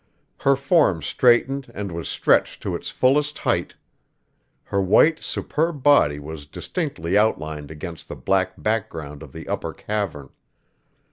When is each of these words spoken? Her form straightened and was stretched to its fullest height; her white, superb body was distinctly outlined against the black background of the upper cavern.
Her 0.39 0.55
form 0.55 1.03
straightened 1.03 1.71
and 1.75 1.91
was 1.91 2.09
stretched 2.09 2.63
to 2.63 2.73
its 2.73 2.89
fullest 2.89 3.37
height; 3.37 3.75
her 4.63 4.81
white, 4.81 5.19
superb 5.19 5.83
body 5.83 6.17
was 6.17 6.47
distinctly 6.47 7.19
outlined 7.19 7.69
against 7.69 8.09
the 8.09 8.15
black 8.15 8.53
background 8.57 9.21
of 9.21 9.31
the 9.31 9.47
upper 9.47 9.75
cavern. 9.75 10.31